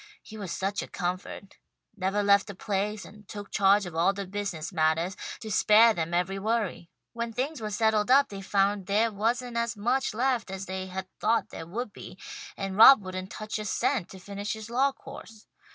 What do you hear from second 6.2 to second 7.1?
worry.